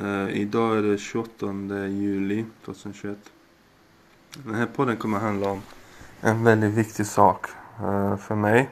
Uh, 0.00 0.30
idag 0.30 0.78
är 0.78 0.82
det 0.82 0.98
28 0.98 1.46
juli 1.86 2.44
2021. 2.64 3.18
Den 4.44 4.54
här 4.54 4.66
podden 4.66 4.96
kommer 4.96 5.18
handla 5.18 5.50
om 5.50 5.62
en 6.20 6.44
väldigt 6.44 6.74
viktig 6.74 7.06
sak 7.06 7.46
uh, 7.82 8.16
för 8.16 8.34
mig. 8.34 8.70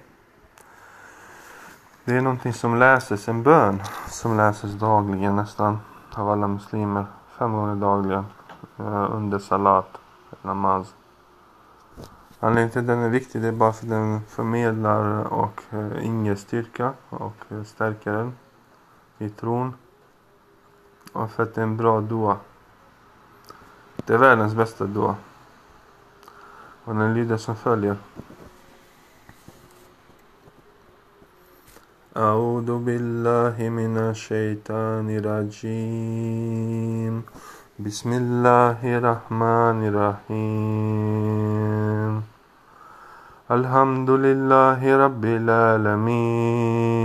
Det 2.04 2.14
är 2.16 2.20
någonting 2.20 2.52
som 2.52 2.78
läses, 2.78 3.28
en 3.28 3.42
bön 3.42 3.82
som 4.08 4.36
läses 4.36 4.72
dagligen 4.72 5.36
nästan 5.36 5.78
av 6.12 6.28
alla 6.28 6.48
muslimer. 6.48 7.06
Fem 7.38 7.52
gånger 7.52 7.74
dagligen 7.74 8.24
uh, 8.80 9.16
under 9.16 9.38
salat, 9.38 9.98
namaz. 10.42 10.94
Anledningen 12.40 12.70
till 12.70 12.80
att 12.80 12.86
den 12.86 12.98
är 12.98 13.08
viktig 13.08 13.42
det 13.42 13.48
är 13.48 13.52
bara 13.52 13.72
för 13.72 13.84
att 13.84 13.90
den 13.90 14.20
förmedlar 14.28 15.24
och 15.32 15.62
inger 16.02 16.34
styrka 16.34 16.92
och 17.08 17.44
stärker 17.64 18.12
den 18.12 18.34
i 19.18 19.28
tron. 19.28 19.74
Det 21.14 21.38
är 21.38 21.62
en 21.62 21.76
bra 21.76 22.00
dua. 22.00 22.36
Det 23.96 24.14
är 24.14 24.18
världens 24.18 24.54
bästa 24.54 24.84
dua. 24.84 25.16
Och 26.84 26.94
den 26.94 27.14
lyder 27.14 27.36
som 27.36 27.56
följer. 27.56 27.96
أعوذ 32.16 32.78
بالله 32.86 33.68
من 33.68 33.96
الشيطان 33.98 35.10
الرجيم 35.18 37.14
بسم 37.78 38.10
الله 38.12 38.78
الرحمن 38.98 39.78
الرحيم 39.90 41.42
الحمد 43.50 44.10
لله 44.10 44.80
رب 45.04 45.24
العالمين 45.24 47.04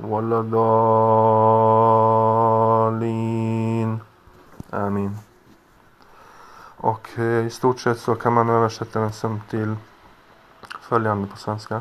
ولا 0.00 0.40
الضالين 0.40 1.72
Amin. 4.70 5.16
Och 6.76 7.18
eh, 7.18 7.46
i 7.46 7.50
stort 7.50 7.80
sett 7.80 7.98
så 7.98 8.14
kan 8.14 8.32
man 8.32 8.50
översätta 8.50 9.00
den 9.00 9.12
som 9.12 9.40
till 9.50 9.76
följande 10.80 11.28
på 11.28 11.36
svenska. 11.36 11.80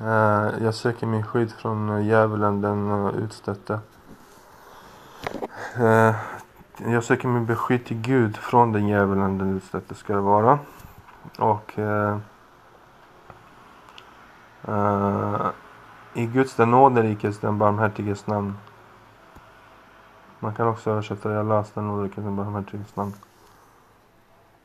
Eh, 0.00 0.48
jag 0.60 0.74
söker 0.74 1.06
min 1.06 1.22
skydd 1.22 1.52
från 1.52 2.04
djävulen 2.06 2.60
den 2.60 3.08
utstötte. 3.08 3.80
Eh, 5.76 6.14
jag 6.76 7.04
söker 7.04 7.28
min 7.28 7.46
beskydd 7.46 7.84
till 7.84 8.00
Gud 8.00 8.36
från 8.36 8.72
den 8.72 8.88
djävulen 8.88 9.38
den 9.38 9.56
utstötte 9.56 9.94
ska 9.94 10.14
det 10.14 10.20
vara. 10.20 10.58
Och 11.38 11.78
eh, 11.78 12.18
uh, 14.68 15.46
i 16.13 16.25
Guds 16.25 16.55
den 16.55 16.71
nåderikes 16.71 17.39
den 17.39 17.57
barmhärtiges 17.57 18.27
namn. 18.27 18.57
Man 20.39 20.55
kan 20.55 20.67
också 20.67 20.91
översätta 20.91 21.29
det, 21.29 21.35
jag 21.35 21.45
läste 21.45 21.79
den 21.79 21.87
nåderikes 21.87 22.23
den 22.23 22.35
barmhärtiges 22.35 22.95
namn. 22.95 23.13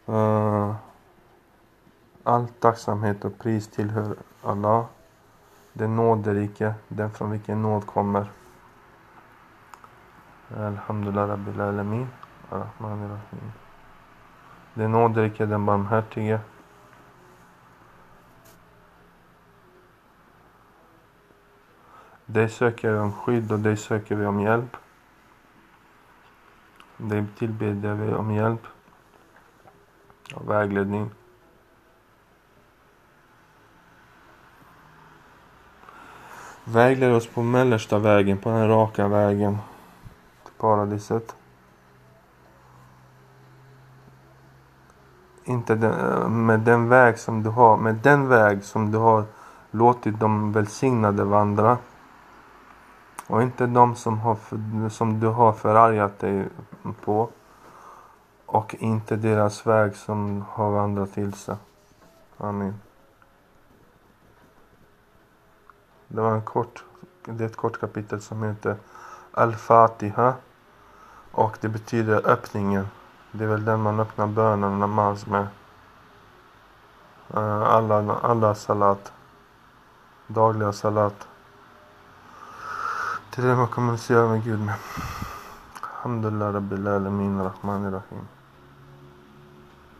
Uh, 0.08 0.74
all 2.22 2.48
tacksamhet 2.48 3.24
och 3.24 3.38
pris 3.38 3.68
tillhör 3.68 4.16
Allah. 4.42 4.84
Den 5.72 5.96
nåderike, 5.96 6.74
den 6.88 7.10
från 7.10 7.30
vilken 7.30 7.62
nåd 7.62 7.86
kommer. 7.86 8.26
Alhamdulillah 10.56 11.28
Rabbil 11.28 11.60
Alamin. 11.60 12.08
Ar-Rahman 12.50 13.02
Ar-Rahim. 13.02 13.52
Den 14.74 14.92
nåderike, 14.92 15.46
den 15.46 15.66
barmhärtige. 15.66 16.40
Dig 22.26 22.48
söker 22.48 22.92
vi 22.92 22.98
om 22.98 23.12
skydd 23.12 23.52
och 23.52 23.58
dig 23.58 23.76
söker 23.76 24.14
vi 24.16 24.26
om 24.26 24.40
hjälp. 24.40 24.76
Dig 26.96 27.24
tillbedjar 27.38 27.94
vi 27.94 28.14
om 28.14 28.30
hjälp 28.30 28.66
och 30.34 30.50
vägledning. 30.50 31.10
Vägled 36.64 37.14
oss 37.14 37.26
på 37.26 37.42
mellersta 37.42 37.98
vägen, 37.98 38.38
på 38.38 38.48
den 38.48 38.68
raka 38.68 39.08
vägen 39.08 39.58
till 40.44 40.54
paradiset. 40.54 41.36
Inte 45.44 45.74
den, 45.74 46.46
med 46.46 46.60
den 46.60 46.88
väg 46.88 47.18
som 47.18 47.42
du 47.42 47.50
har, 47.50 47.76
med 47.76 47.94
den 47.94 48.28
väg 48.28 48.64
som 48.64 48.92
du 48.92 48.98
har 48.98 49.24
låtit 49.70 50.20
de 50.20 50.52
välsignade 50.52 51.24
vandra. 51.24 51.78
Och 53.26 53.42
inte 53.42 53.66
de 53.66 53.96
som, 53.96 54.18
har, 54.18 54.38
som 54.88 55.20
du 55.20 55.26
har 55.26 55.52
förargat 55.52 56.18
dig 56.18 56.48
på. 57.04 57.28
Och 58.46 58.74
inte 58.78 59.16
deras 59.16 59.66
väg 59.66 59.96
som 59.96 60.44
har 60.50 60.70
vandrat 60.70 61.12
till 61.12 61.32
sig. 61.32 61.56
Amen. 62.38 62.80
Det 66.08 66.20
var 66.20 66.34
en 66.34 66.42
kort, 66.42 66.84
det 67.24 67.44
är 67.44 67.48
ett 67.48 67.56
kort 67.56 67.80
kapitel 67.80 68.20
som 68.20 68.42
heter 68.42 68.76
Al-Fatiha. 69.32 70.34
Och 71.32 71.58
det 71.60 71.68
betyder 71.68 72.28
öppningen. 72.28 72.86
Det 73.32 73.44
är 73.44 73.48
väl 73.48 73.64
den 73.64 73.80
man 73.80 74.00
öppnar 74.00 74.26
bönen 74.26 74.72
och 74.72 74.78
namaz 74.78 75.26
med. 75.26 75.46
Alla, 77.34 78.14
alla 78.22 78.54
salat. 78.54 79.12
Dagliga 80.26 80.72
salat. 80.72 81.28
Det 83.36 83.42
är 83.42 83.46
det 83.46 83.56
man 83.56 83.68
kommunicerar 83.68 84.28
med 84.28 84.44
Gud 84.44 84.60
med. 84.60 84.74
Alhamdulillah 85.80 86.52
Rabbil 86.52 86.86
Alamin 86.86 87.42
Rahman 87.42 87.92
Rahim. 87.92 88.35